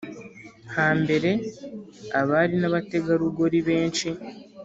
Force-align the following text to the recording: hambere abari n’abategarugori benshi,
hambere 0.75 1.31
abari 2.19 2.55
n’abategarugori 2.61 3.59
benshi, 3.67 4.07